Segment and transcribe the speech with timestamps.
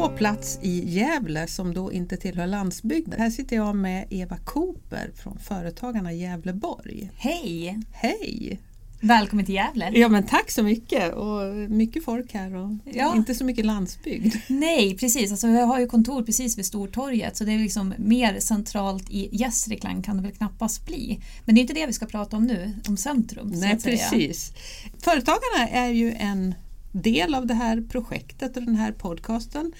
[0.00, 3.20] på plats i Gävle som då inte tillhör landsbygden.
[3.20, 7.10] Här sitter jag med Eva Cooper från Företagarna Gävleborg.
[7.16, 7.78] Hej!
[7.92, 8.60] Hej!
[9.00, 9.90] Välkommen till Gävle!
[9.94, 13.16] Ja men tack så mycket och mycket folk här och ja.
[13.16, 14.34] inte så mycket landsbygd.
[14.48, 18.40] Nej precis, alltså, jag har ju kontor precis vid Stortorget så det är liksom mer
[18.40, 21.20] centralt i Gästrikland kan det väl knappast bli.
[21.44, 23.52] Men det är inte det vi ska prata om nu, om centrum.
[23.54, 24.52] Nej precis.
[24.98, 26.54] Företagarna är ju en
[26.92, 29.72] del av det här projektet och den här podcasten.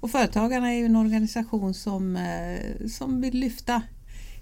[0.00, 3.82] Och Företagarna är ju en organisation som, eh, som vill lyfta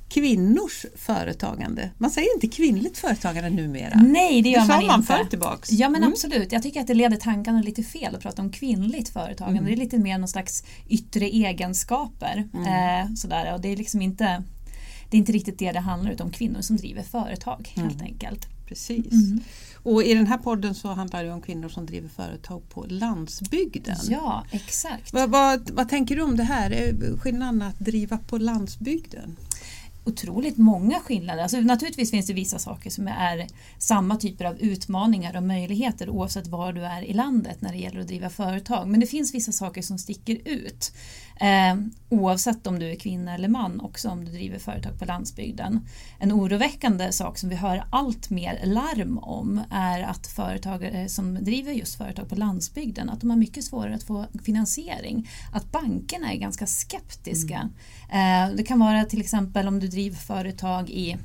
[0.09, 1.91] kvinnors företagande.
[1.99, 4.01] Man säger inte kvinnligt företagande numera.
[4.05, 4.93] Nej, det gör det man inte.
[4.93, 5.73] man förr tillbaks.
[5.73, 6.13] Ja men mm.
[6.13, 9.59] absolut, jag tycker att det leder tankarna lite fel att prata om kvinnligt företagande.
[9.59, 9.65] Mm.
[9.65, 12.49] Det är lite mer någon slags yttre egenskaper.
[12.55, 12.67] Mm.
[13.09, 13.55] Eh, sådär.
[13.55, 14.43] Och det är liksom inte
[15.11, 18.07] det är inte riktigt det det handlar om kvinnor som driver företag helt mm.
[18.07, 18.47] enkelt.
[18.67, 19.13] Precis.
[19.87, 23.97] Och i den här podden så handlar det om kvinnor som driver företag på landsbygden.
[24.09, 25.13] Ja, exakt.
[25.13, 26.95] Vad, vad, vad tänker du om det här?
[27.19, 29.37] Skillnaden att driva på landsbygden?
[30.07, 31.43] Otroligt många skillnader.
[31.43, 33.47] Alltså, naturligtvis finns det vissa saker som är
[33.79, 38.01] samma typer av utmaningar och möjligheter oavsett var du är i landet när det gäller
[38.01, 38.89] att driva företag.
[38.89, 40.93] Men det finns vissa saker som sticker ut.
[41.41, 41.77] Eh,
[42.09, 45.81] oavsett om du är kvinna eller man också om du driver företag på landsbygden.
[46.19, 51.73] En oroväckande sak som vi hör allt mer larm om är att företagare som driver
[51.73, 55.29] just företag på landsbygden att de har mycket svårare att få finansiering.
[55.53, 57.71] Att bankerna är ganska skeptiska.
[58.11, 58.51] Mm.
[58.51, 61.17] Eh, det kan vara till exempel om du driver företag i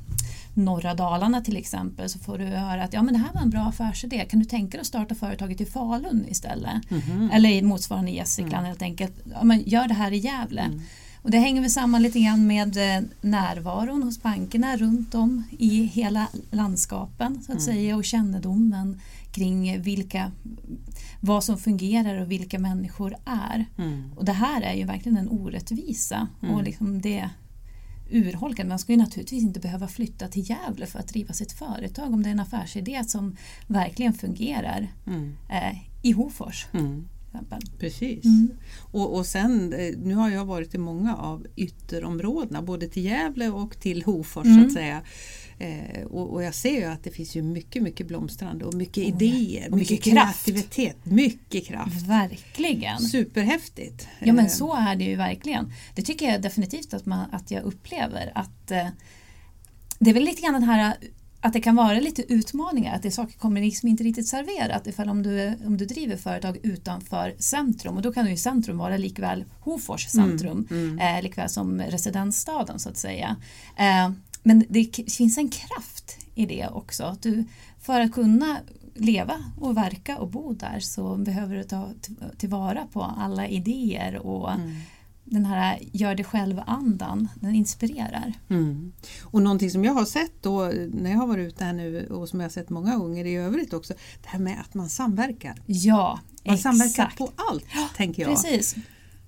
[0.54, 3.50] norra Dalarna till exempel så får du höra att ja, men det här var en
[3.50, 4.24] bra affärsidé.
[4.24, 6.90] Kan du tänka dig att starta företaget i Falun istället?
[6.90, 7.32] Mm -hmm.
[7.32, 8.66] Eller i motsvarande Gästrikland mm.
[8.66, 9.14] helt enkelt.
[9.32, 10.60] Ja, men gör det här i Gävle.
[10.60, 10.80] Mm.
[11.22, 15.82] Och det hänger väl samman lite grann med eh, närvaron hos bankerna runt om i
[15.82, 17.60] hela landskapen så att mm.
[17.60, 19.00] säga och kännedomen
[19.32, 20.32] kring vilka,
[21.20, 23.66] vad som fungerar och vilka människor är.
[23.78, 24.12] Mm.
[24.16, 26.54] Och det här är ju verkligen en orättvisa mm.
[26.54, 27.30] och liksom det
[28.12, 28.66] urholkad.
[28.66, 32.22] Man ska ju naturligtvis inte behöva flytta till Gävle för att driva sitt företag om
[32.22, 33.36] det är en affärsidé som
[33.66, 35.36] verkligen fungerar mm.
[35.48, 36.66] eh, i Hofors.
[36.72, 37.08] Mm.
[37.78, 38.24] Precis.
[38.24, 38.50] Mm.
[38.92, 43.48] Och, och sen, eh, nu har jag varit i många av ytterområdena, både till Gävle
[43.48, 44.70] och till Hofors så att mm.
[44.70, 45.02] säga.
[45.58, 49.04] Eh, och, och, jag ser ju att det finns ju mycket, mycket blomstrande och mycket
[49.04, 52.06] oh, idéer, och mycket, mycket kreativitet, mycket kraft.
[52.06, 53.00] Verkligen!
[53.00, 54.08] Superhäftigt!
[54.20, 54.50] Ja men eh.
[54.50, 55.72] så är det ju verkligen.
[55.94, 58.88] Det tycker jag definitivt att, man, att jag upplever att eh,
[59.98, 60.96] det är väl lite grann den här
[61.42, 65.08] att det kan vara lite utmaningar, att det saker kommer liksom inte riktigt serverat ifall
[65.08, 69.44] om du, om du driver företag utanför centrum och då kan ju centrum vara likväl
[69.60, 71.16] Hofors centrum, mm, mm.
[71.16, 73.36] Eh, likväl som residensstaden så att säga.
[73.76, 74.10] Eh,
[74.42, 77.04] men det finns en kraft i det också.
[77.04, 77.44] Att du,
[77.80, 78.56] för att kunna
[78.94, 81.90] leva och verka och bo där så behöver du ta
[82.36, 84.72] tillvara på alla idéer och mm.
[85.32, 88.32] Den här gör det själv-andan, den inspirerar.
[88.48, 88.92] Mm.
[89.22, 92.28] Och någonting som jag har sett då när jag har varit ute här nu och
[92.28, 95.62] som jag har sett många gånger i övrigt också, det här med att man samverkar.
[95.66, 96.78] Ja, man exakt.
[96.78, 98.30] samverkar på allt, ja, tänker jag.
[98.30, 98.76] Precis.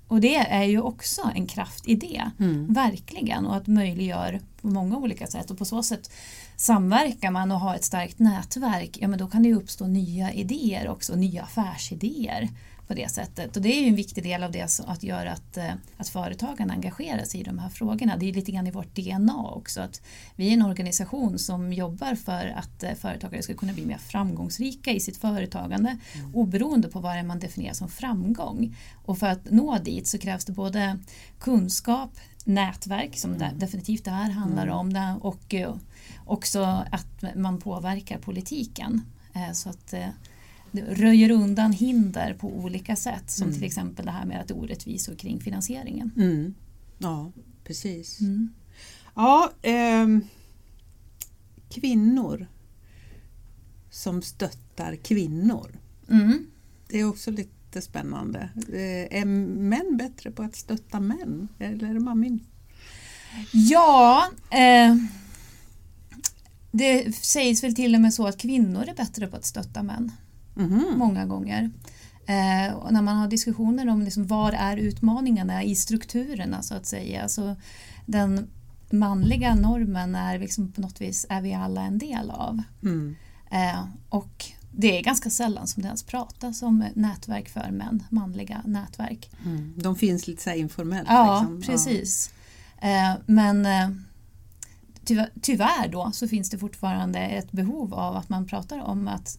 [0.08, 2.72] Och det är ju också en kraft i det, mm.
[2.72, 3.46] verkligen.
[3.46, 5.50] Och att möjliggör på många olika sätt.
[5.50, 6.10] Och på så sätt
[6.56, 10.88] samverkar man och har ett starkt nätverk, ja men då kan det uppstå nya idéer
[10.88, 12.48] också, nya affärsidéer
[12.86, 13.56] på det sättet.
[13.56, 16.70] Och det är ju en viktig del av det att göra att, eh, att företagen
[16.70, 18.16] engagerar sig i de här frågorna.
[18.16, 20.02] Det är lite grann i vårt DNA också att
[20.36, 24.92] vi är en organisation som jobbar för att eh, företagare ska kunna bli mer framgångsrika
[24.92, 26.34] i sitt företagande mm.
[26.34, 28.76] oberoende på vad man definierar som framgång.
[29.04, 30.98] Och för att nå dit så krävs det både
[31.38, 32.10] kunskap,
[32.44, 33.58] nätverk som mm.
[33.58, 34.76] definitivt det här handlar mm.
[34.76, 35.74] om det, och eh,
[36.26, 39.02] också att man påverkar politiken.
[39.52, 39.94] Så att
[40.80, 43.54] röjer undan hinder på olika sätt som mm.
[43.54, 46.10] till exempel det här med att det är orättvisor kring finansieringen.
[46.16, 46.54] Mm.
[46.98, 47.32] Ja,
[47.64, 48.20] precis.
[48.20, 48.54] Mm.
[49.14, 50.06] Ja, eh,
[51.68, 52.46] kvinnor
[53.90, 55.78] som stöttar kvinnor.
[56.10, 56.46] Mm.
[56.88, 58.50] Det är också lite spännande.
[58.68, 61.48] Eh, är män bättre på att stötta män?
[61.58, 62.40] Eller är det bara min?
[63.52, 64.96] Ja, eh,
[66.72, 70.12] det sägs väl till och med så att kvinnor är bättre på att stötta män
[70.56, 70.98] mm.
[70.98, 71.70] många gånger.
[72.26, 76.86] Eh, och när man har diskussioner om liksom, var är utmaningarna i strukturerna så att
[76.86, 77.22] säga.
[77.22, 77.56] Alltså,
[78.06, 78.48] den
[78.90, 82.62] manliga normen är liksom, på något vis är vi alla en del av.
[82.82, 83.16] Mm.
[83.50, 88.62] Eh, och det är ganska sällan som det ens pratas om nätverk för män, manliga
[88.64, 89.30] nätverk.
[89.44, 89.74] Mm.
[89.76, 91.08] De finns lite så informellt.
[91.10, 91.62] Ja, liksom.
[91.62, 92.30] precis.
[92.80, 92.88] Ja.
[92.88, 93.90] Eh, men eh,
[95.04, 99.38] tyvärr, tyvärr då så finns det fortfarande ett behov av att man pratar om att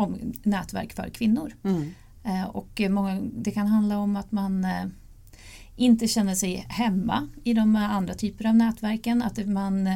[0.00, 1.52] om nätverk för kvinnor.
[1.64, 1.90] Mm.
[2.24, 4.84] Eh, och många, det kan handla om att man eh,
[5.76, 9.22] inte känner sig hemma i de andra typer av nätverken.
[9.22, 9.90] Att man,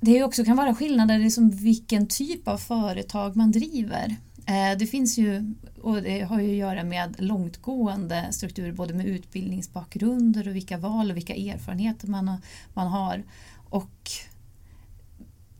[0.00, 4.16] det också kan vara skillnader i liksom vilken typ av företag man driver.
[4.46, 9.06] Eh, det finns ju, och det har ju att göra med långtgående strukturer både med
[9.06, 12.36] utbildningsbakgrunder och vilka val och vilka erfarenheter man,
[12.74, 13.22] man har.
[13.70, 14.10] Och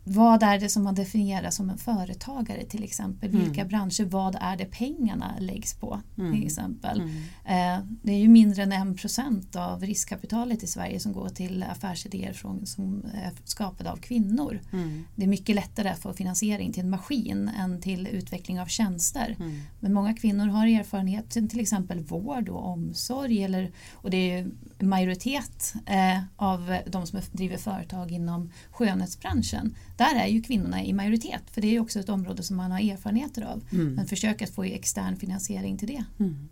[0.04, 3.30] vad är det som man definierar som en företagare till exempel?
[3.30, 3.44] Mm.
[3.44, 6.32] Vilka branscher, vad är det pengarna läggs på mm.
[6.32, 7.00] till exempel?
[7.00, 7.14] Mm.
[7.44, 11.62] Eh, det är ju mindre än en procent av riskkapitalet i Sverige som går till
[11.62, 14.60] affärsidéer från, som är skapade av kvinnor.
[14.72, 15.04] Mm.
[15.16, 19.36] Det är mycket lättare att få finansiering till en maskin än till utveckling av tjänster.
[19.38, 19.60] Mm.
[19.80, 25.74] Men många kvinnor har erfarenhet till exempel vård och omsorg eller, och det är majoritet
[25.86, 31.60] eh, av de som driver företag inom skönhetsbranschen där är ju kvinnorna i majoritet för
[31.60, 33.64] det är också ett område som man har erfarenheter av.
[33.72, 33.94] Mm.
[33.94, 36.04] Men försök att få extern finansiering till det.
[36.18, 36.48] Mm.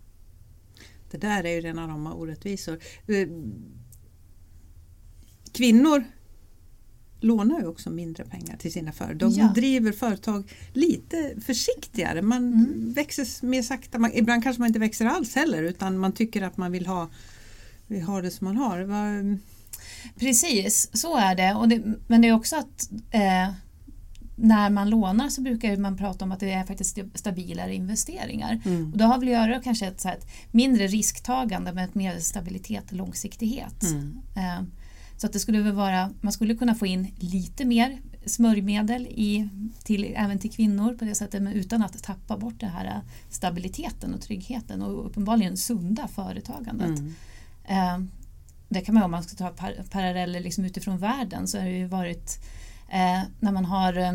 [1.11, 2.79] Det där är ju rena rama orättvisor.
[3.07, 3.27] Eh,
[5.51, 6.03] kvinnor
[7.19, 9.17] lånar ju också mindre pengar till sina företag.
[9.17, 9.51] De ja.
[9.55, 12.21] driver företag lite försiktigare.
[12.21, 12.93] Man mm.
[12.93, 13.99] växer mer sakta.
[13.99, 17.09] Man, ibland kanske man inte växer alls heller utan man tycker att man vill ha,
[17.87, 18.81] vill ha det som man har.
[18.81, 19.37] Var,
[20.15, 21.53] Precis, så är det.
[21.53, 23.49] Och det men det är också att eh,
[24.35, 28.61] när man lånar så brukar man prata om att det är faktiskt stabilare investeringar.
[28.65, 28.91] Mm.
[28.91, 32.19] Och då har vi att göra kanske ett, så ett mindre risktagande med ett mer
[32.19, 33.83] stabilitet och långsiktighet.
[33.83, 34.21] Mm.
[34.35, 34.63] Eh,
[35.17, 39.49] så att det skulle vara, man skulle kunna få in lite mer smörjmedel i,
[39.83, 44.13] till, även till kvinnor på det sättet men utan att tappa bort den här stabiliteten
[44.13, 46.99] och tryggheten och uppenbarligen sunda företagandet.
[46.99, 47.13] Mm.
[47.65, 48.07] Eh,
[48.73, 51.77] det kan man om man ska ta par paralleller liksom utifrån världen så har det
[51.77, 52.39] ju varit
[52.89, 54.11] eh, när man har eh,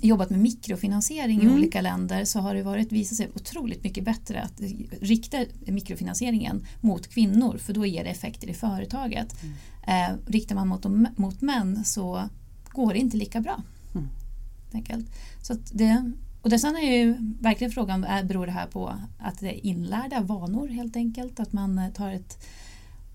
[0.00, 1.52] jobbat med mikrofinansiering mm.
[1.52, 4.60] i olika länder så har det varit, visat sig otroligt mycket bättre att
[5.00, 9.36] rikta mikrofinansieringen mot kvinnor för då ger det effekter i företaget.
[9.42, 9.54] Mm.
[9.86, 10.84] Eh, riktar man mot,
[11.18, 12.28] mot män så
[12.70, 13.62] går det inte lika bra.
[13.94, 14.08] Mm.
[14.72, 15.06] Enkelt.
[15.42, 16.12] Så det,
[16.42, 20.20] och det sen är ju verkligen frågan, beror det här på att det är inlärda
[20.20, 21.40] vanor helt enkelt?
[21.40, 22.44] Att man eh, tar ett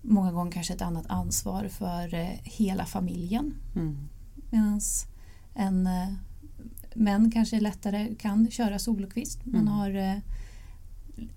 [0.02, 3.54] många gånger kanske ett annat ansvar för eh, hela familjen.
[3.76, 4.08] Mm.
[4.50, 4.80] Medan
[5.54, 6.08] en eh,
[6.94, 9.46] män kanske lättare kan köra solokvist.
[9.46, 9.72] Man mm.
[9.72, 10.18] har eh,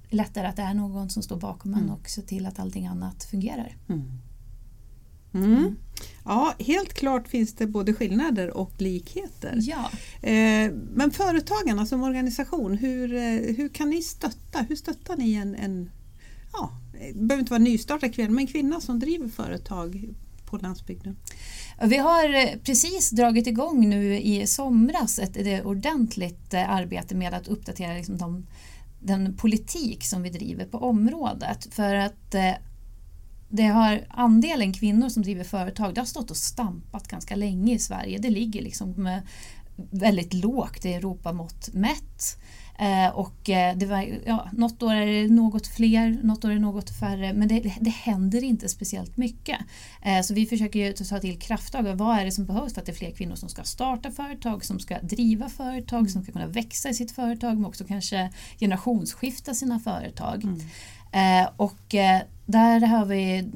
[0.09, 1.83] lättare att det är någon som står bakom mm.
[1.83, 3.77] en och ser till att allting annat fungerar.
[3.89, 4.01] Mm.
[5.33, 5.53] Mm.
[5.53, 5.75] mm.
[6.25, 9.57] Ja, helt klart finns det både skillnader och likheter.
[9.59, 9.89] Ja.
[10.29, 13.07] Eh, men företagarna som organisation, hur,
[13.57, 14.59] hur kan ni stötta?
[14.69, 15.89] Hur stöttar ni en, en
[16.53, 20.09] ja, det behöver inte vara nystartad kvinna, men en kvinna som driver företag
[20.45, 21.15] på landsbygden?
[21.81, 27.33] Vi har eh, precis dragit igång nu i somras ett, ett ordentligt eh, arbete med
[27.33, 28.45] att uppdatera liksom de,
[28.99, 31.67] den politik som vi driver på området.
[31.71, 32.53] För att eh,
[33.49, 37.79] det har, andelen kvinnor som driver företag det har stått och stampat ganska länge i
[37.79, 38.17] Sverige.
[38.17, 39.21] Det ligger liksom
[39.89, 42.37] väldigt lågt i Europamått mätt.
[42.81, 46.53] Eh, och eh, det var, ja, något år är det något fler, något år är
[46.53, 49.57] det något färre men det, det händer inte speciellt mycket.
[50.01, 51.83] Eh, så vi försöker ta till krafttag.
[51.83, 54.65] Vad är det som behövs för att det är fler kvinnor som ska starta företag,
[54.65, 56.09] som ska driva företag, mm.
[56.09, 60.43] som ska kunna växa i sitt företag men också kanske generationsskifta sina företag.
[60.43, 60.59] Mm.
[61.11, 63.49] Eh, och eh, där har vi,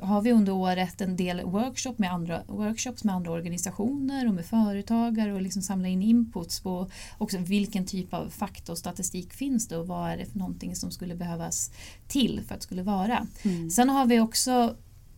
[0.00, 4.46] har vi under året en del workshop med andra, workshops med andra organisationer och med
[4.46, 9.68] företagare och liksom samla in inputs på också vilken typ av fakta och statistik finns
[9.68, 11.70] det och vad är det för någonting som skulle behövas
[12.08, 13.26] till för att det skulle vara.
[13.42, 13.70] Mm.
[13.70, 14.76] Sen har vi också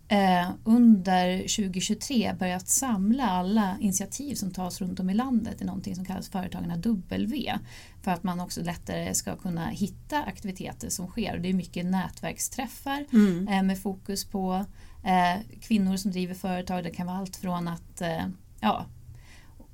[0.09, 5.97] eh, under 2023 börjat samla alla initiativ som tas runt om i landet i någonting
[5.97, 7.59] som kallas Företagarna W.
[8.03, 11.39] För att man också lättare ska kunna hitta aktiviteter som sker.
[11.39, 13.49] Det är mycket nätverksträffar mm.
[13.49, 14.65] eh, med fokus på
[15.05, 16.85] eh, kvinnor som driver företag.
[16.85, 18.27] Det kan vara allt från att eh,
[18.61, 18.87] ja,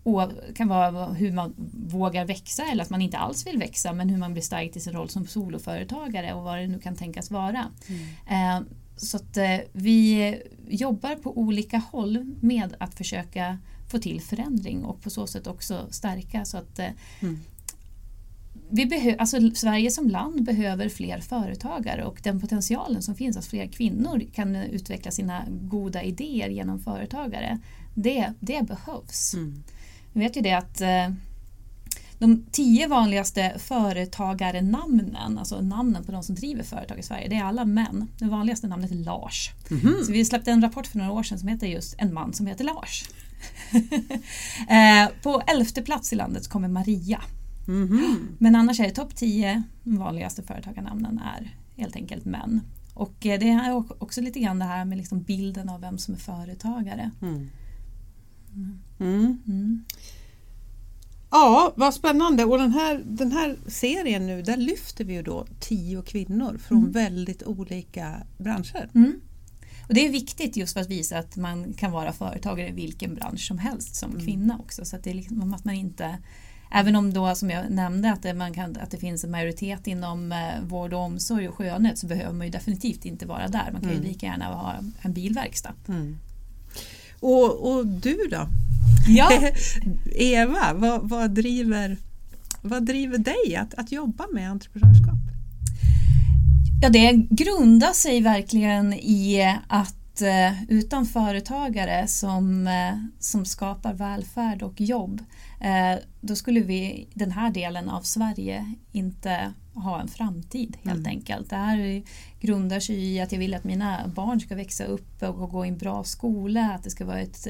[0.02, 4.08] och kan vara hur man vågar växa eller att man inte alls vill växa men
[4.08, 7.30] hur man blir stark i sin roll som soloföretagare och vad det nu kan tänkas
[7.30, 7.64] vara.
[7.88, 8.60] Mm.
[8.60, 13.58] Eh, så att eh, vi jobbar på olika håll med att försöka
[13.90, 16.88] få till förändring och på så sätt också stärka så att eh,
[17.20, 17.40] mm.
[18.70, 23.46] vi behö- alltså Sverige som land behöver fler företagare och den potentialen som finns att
[23.46, 27.58] fler kvinnor kan utveckla sina goda idéer genom företagare,
[27.94, 29.34] det, det behövs.
[29.34, 29.62] Mm.
[30.12, 31.10] Vi vet ju det att eh,
[32.26, 37.44] de tio vanligaste företagarnamnen, alltså namnen på de som driver företag i Sverige, det är
[37.44, 38.08] alla män.
[38.18, 39.50] Det vanligaste namnet är Lars.
[39.70, 40.02] Mm -hmm.
[40.02, 42.46] Så vi släppte en rapport för några år sedan som heter just En man som
[42.46, 43.04] heter Lars.
[44.68, 47.20] Eh, på elfte plats i landet kommer Maria.
[47.66, 48.28] Mhm.
[48.38, 52.60] Men annars är det topp 10 vanligaste företagarnamnen är helt enkelt män.
[52.94, 56.14] Och eh, det är också lite grann det här med liksom bilden av vem som
[56.14, 57.10] är företagare.
[57.22, 57.48] Mm.
[58.98, 59.84] Mm.
[61.36, 62.44] Ja, vad spännande.
[62.44, 66.78] Och den här, den här serien nu, där lyfter vi ju då tio kvinnor från
[66.78, 66.92] Mm.
[66.92, 68.90] väldigt olika branscher.
[68.94, 69.20] Mm.
[69.88, 73.14] Och det är viktigt just för att visa att man kan vara företagare i vilken
[73.14, 74.24] bransch som helst som Mm.
[74.26, 74.84] kvinna också.
[74.84, 76.18] Så att det är liksom att man inte
[76.76, 79.86] Även om då som jag nämnde att det, man kan, att det finns en majoritet
[79.86, 83.68] inom eh, vård och omsorg och skönhet så behöver man ju definitivt inte vara där.
[83.72, 84.08] Man kan ju Mm.
[84.08, 85.72] lika gärna ha en bilverkstad.
[85.88, 86.18] Mm.
[87.20, 88.46] Och, och du då?
[89.08, 89.30] Ja,
[90.14, 91.96] Eva, vad, vad, driver,
[92.62, 95.14] vad driver dig att, att jobba med entreprenörskap?
[96.82, 104.62] Ja, det grundar sig verkligen i att eh, utan företagare som, eh, som skapar välfärd
[104.62, 105.22] och jobb
[105.60, 111.10] eh, då skulle vi den här delen av Sverige inte ha en framtid helt Mm.
[111.10, 111.50] enkelt.
[111.50, 112.02] Det här
[112.40, 115.68] grundar sig i att jag vill att mina barn ska växa upp och gå i
[115.68, 117.46] en bra skola, att det ska vara ett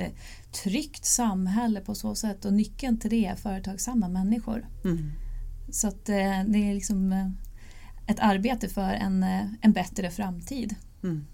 [0.63, 4.67] tryggt samhälle på så sätt och nyckeln till det är företagsamma människor.
[4.85, 5.11] Mm.
[5.71, 6.23] Så att det
[6.69, 7.13] är liksom
[8.07, 9.23] ett arbete för en,
[9.61, 10.75] en bättre framtid.
[11.03, 11.27] Mm.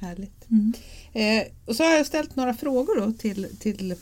[0.00, 0.50] Härligt.
[0.50, 0.72] Mm.
[1.12, 3.94] Eh, och så har jag ställt några frågor då till, till,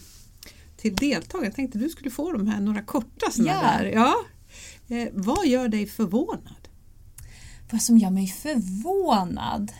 [0.77, 1.47] till deltagare.
[1.47, 3.79] Jag tänkte du skulle få de här några korta sådana Ja.
[3.79, 3.85] där.
[3.85, 4.15] Ja.
[4.97, 6.69] Eh, vad gör dig förvånad?
[7.71, 9.73] Vad som gör mig förvånad?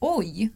[0.00, 0.50] Oj!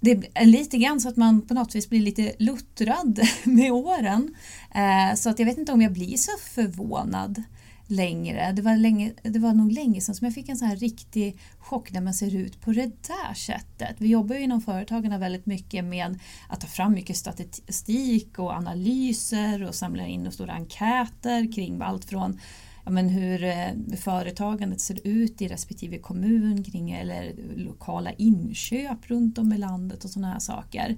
[0.00, 4.34] Det är lite grann så att man på något vis blir lite luttrad med åren.
[4.74, 7.42] Eh, Så att jag vet inte om jag blir så förvånad
[7.90, 8.52] längre.
[8.52, 11.38] Det var, länge, det var nog länge sedan som jag fick en sån här riktig
[11.58, 13.96] chock när man ser ut på det där sättet.
[13.98, 16.18] Vi jobbar ju inom företagen väldigt mycket med
[16.48, 22.40] att ta fram mycket statistik och analyser och samla in stora enkäter kring allt från
[22.84, 29.38] ja, men hur eh, företagandet ser ut i respektive kommun kring eller lokala inköp runt
[29.38, 30.96] om i landet och sådana här saker.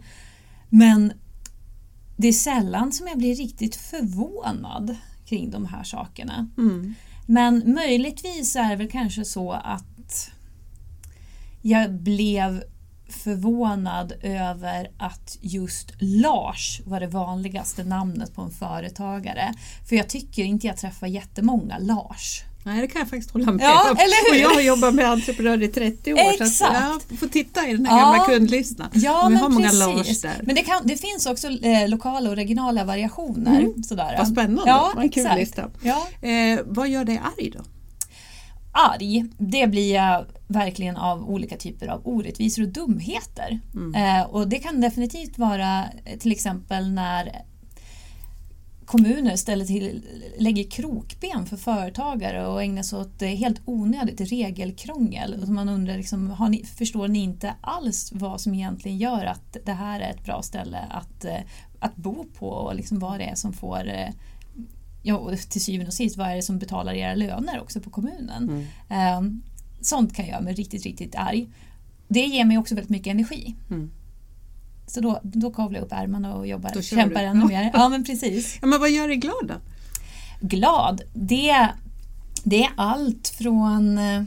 [0.68, 1.12] Men
[2.16, 4.96] det är sällan som jag blir riktigt förvånad
[5.32, 6.48] kring de här sakerna.
[6.58, 6.94] Mm.
[7.26, 10.30] Men möjligtvis är det väl kanske så att
[11.62, 12.62] jag blev
[13.08, 19.54] förvånad över att just Lars var det vanligaste namnet på en företagare.
[19.88, 22.42] För jag tycker inte jag träffar jättemånga Lars.
[22.64, 23.97] Nej, det kan jag faktiskt hålla med Ja, om.
[24.31, 26.76] Och jag har jobbat med entreprenörer i 30 år så Exakt.
[26.76, 28.04] att jag får titta i den här Ja.
[28.04, 28.88] gamla kundlistan.
[28.92, 30.23] Ja, vi men har många precis.
[30.23, 30.40] Där.
[30.42, 33.61] Men det, kan, det finns också eh, lokala och regionala variationer.
[33.61, 33.83] Mm.
[33.83, 34.14] Sådär.
[34.19, 35.71] Vad spännande, Ja, vad en kul lista.
[35.83, 36.28] Ja.
[36.28, 37.61] Eh, vad gör dig arg då?
[38.75, 43.61] arg, det blir jag verkligen av olika typer av orättvisor och dumheter.
[43.75, 43.95] Mm.
[44.21, 47.33] Eh, och det kan definitivt vara eh, till exempel när
[48.92, 50.02] kommuner ställer till,
[50.38, 55.42] lägger krokben för företagare och ägnar sig åt eh, helt onödigt regelkrångel.
[55.42, 59.56] Och man undrar, liksom, har ni, förstår ni inte alls vad som egentligen gör att
[59.64, 61.40] det här är ett bra ställe att, eh,
[61.78, 64.08] att bo på och liksom vad det är som får eh,
[65.04, 67.90] Ja, och till syvende och sist, vad är det som betalar era löner också på
[67.90, 68.42] kommunen?
[68.50, 68.64] Mm.
[68.88, 69.42] Ehm,
[69.80, 71.49] sånt kan göra mig riktigt, riktigt arg.
[72.08, 73.54] Det ger mig också väldigt mycket energi.
[73.70, 73.90] Mm.
[74.86, 77.26] Så då, då kavlar jag upp ärmarna och jobbar, Då kämpar du.
[77.26, 77.70] ännu mer.
[77.74, 78.58] Ja, men precis.
[78.60, 79.54] Ja, men vad gör dig glad då?
[80.40, 81.68] Glad, det,
[82.44, 84.22] det är allt från eh,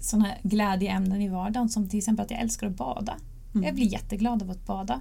[0.00, 3.14] sådana glädjeämnen i vardagen som till exempel att jag älskar att bada.
[3.56, 3.66] Mm.
[3.66, 5.00] Jag blir jätteglad av att bada.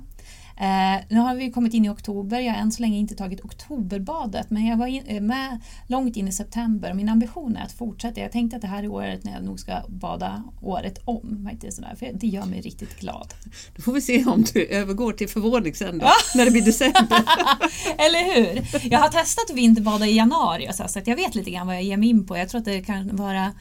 [0.58, 2.40] Eh, nu har vi kommit in i oktober.
[2.40, 6.16] Jag har än så länge inte tagit oktoberbadet men jag var in, eh, med långt
[6.18, 8.22] in i september och min ambition är att fortsätta.
[8.22, 11.48] Jag tänkte att det här är året när jag nog ska bada året om.
[11.52, 13.34] Faktiskt, för det gör mig riktigt glad.
[13.76, 17.24] Då får vi se om du övergår till förvåning sen då, när det blir december.
[17.98, 18.90] Eller hur?
[18.92, 21.84] Jag har testat att vinterbada i januari så att jag vet lite grann vad jag
[21.84, 22.38] ger mig in på.
[22.38, 23.52] Jag tror att det kan vara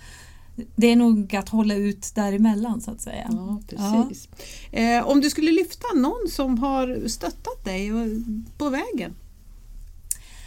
[0.76, 3.28] det är nog att hålla ut däremellan så att säga.
[3.30, 4.28] Ja, precis.
[4.72, 7.90] Eh, om du skulle lyfta någon som har stöttat dig
[8.58, 9.14] på vägen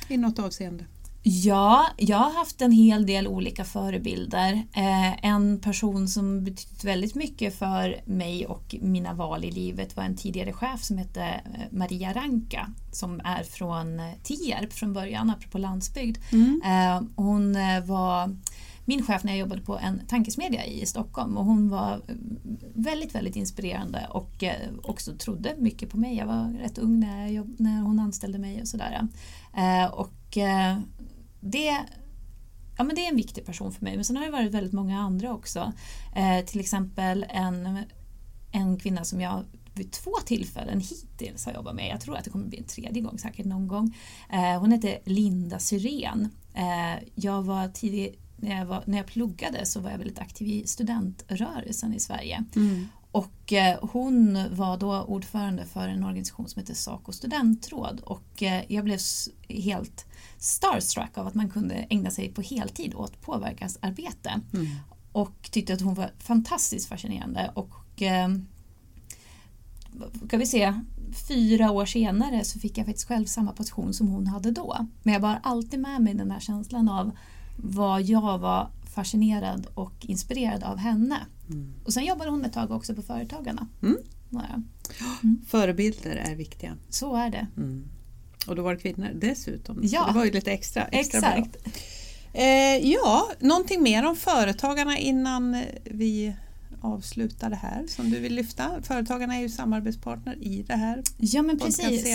[0.07, 0.85] i något avseende?
[1.29, 4.53] Ja, jag har haft en hel del olika förebilder.
[4.73, 10.03] Eh, en person som betytt väldigt mycket för mig och mina val i livet var
[10.03, 15.29] en tidigare chef som hette eh, Maria Ranka som är från eh, Tierp från början,
[15.29, 16.17] apropå landsbygd.
[16.31, 16.61] Mm.
[16.65, 18.35] Eh, hon eh, var
[18.87, 22.15] min chef när jag jobbade på en tankesmedja i Stockholm och hon var eh,
[22.73, 26.15] väldigt, väldigt inspirerande och eh, också trodde mycket på mig.
[26.15, 29.07] Jag var rätt ung när, jag jobb- när hon anställde mig och sådär.
[29.57, 30.37] Eh, och
[31.39, 31.77] det,
[32.77, 33.95] ja, men det är en viktig person för mig.
[33.95, 35.73] Men sen har det varit väldigt många andra också.
[36.15, 37.79] Eh, till exempel en,
[38.51, 41.89] en kvinna som jag vid två tillfällen hittills har jobbat med.
[41.89, 43.95] Jag tror att det kommer bli en tredje gång säkert någon gång.
[44.29, 46.29] Eh, hon heter Linda Syrén.
[46.53, 50.47] Eh, jag var tidig, när jag, var, när jag pluggade så var jag väldigt aktiv
[50.47, 52.43] i studentrörelsen i Sverige.
[52.55, 52.87] Mm.
[53.11, 58.63] Och eh, hon var då ordförande för en organisation som heter Saco studentråd och eh,
[58.67, 58.99] jag blev
[59.49, 60.05] helt
[60.37, 64.67] starstruck av att man kunde ägna sig på heltid åt påverkansarbete Mm.
[65.11, 68.29] och tyckte att hon var fantastiskt fascinerande och eh,
[70.27, 70.73] ska vi se,
[71.27, 74.87] fyra år senare så fick jag faktiskt själv samma position som hon hade då.
[75.03, 77.11] Men jag bar alltid med mig den här känslan av
[77.57, 81.17] vad jag var fascinerad och inspirerad av henne.
[81.49, 81.73] Mm.
[81.85, 83.67] Och sen jobbade hon ett tag också på Företagarna.
[83.83, 83.97] Mm.
[84.29, 84.41] Ja,
[85.47, 86.77] Förebilder är viktiga.
[86.89, 87.47] så är det.
[87.57, 87.87] Mm.
[88.47, 89.79] Och då var det kvinnor dessutom.
[89.83, 90.01] Ja.
[90.01, 91.29] Så det var ju lite extra, extra bra.
[91.29, 91.57] Exakt.
[92.33, 96.33] Eh, ja, någonting mer om Företagarna innan vi
[96.87, 98.81] avslutar det här som du vill lyfta?
[98.81, 102.05] Företagarna är ju samarbetspartner i det här Ja men precis.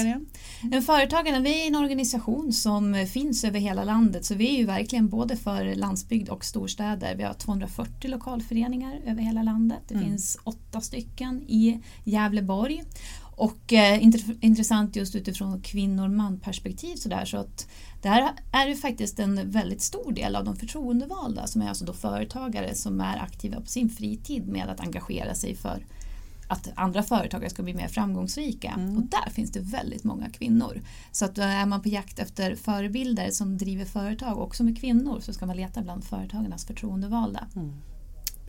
[0.63, 4.67] Men Företagarna, vi är en organisation som finns över hela landet så vi är ju
[4.67, 7.15] verkligen både för landsbygd och storstäder.
[7.17, 9.79] Vi har 240 lokalföreningar över hela landet.
[9.89, 10.07] Det Mm.
[10.07, 12.83] finns åtta stycken i Gävleborg.
[13.37, 14.05] Och eh,
[14.41, 17.69] intressant just utifrån kvinnor-man-perspektiv sådär så att
[18.03, 21.85] det här är ju faktiskt en väldigt stor del av de förtroendevalda som är alltså
[21.85, 25.85] då företagare som är aktiva på sin fritid med att engagera sig för
[26.53, 28.71] att andra företagare ska bli mer framgångsrika.
[28.71, 28.97] Mm.
[28.97, 30.81] Och där finns det väldigt många kvinnor.
[31.13, 35.21] Så att är man på jakt efter förebilder som driver företag och som är kvinnor
[35.21, 37.49] så ska man leta bland företagarnas förtroendevalda.
[37.57, 37.73] Mm.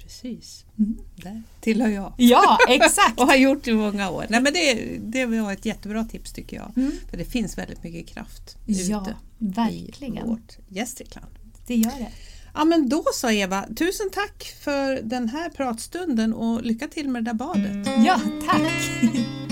[0.03, 0.97] Precis, Mm.
[1.15, 2.13] där tillhör jag.
[2.17, 3.19] Ja, exakt!
[3.19, 4.25] Och har gjort i många år.
[4.29, 6.71] Nej, men det, det var ett jättebra tips tycker jag.
[6.77, 6.91] Mm.
[7.09, 10.27] För det finns väldigt mycket kraft Ja, ute i verkligen.
[10.27, 11.31] vårt Gästrikland.
[11.67, 12.11] Det gör det.
[12.53, 17.23] Ja men då så Eva, tusen tack för den här pratstunden och lycka till med
[17.23, 17.87] det där badet.
[18.05, 18.71] Ja, tack!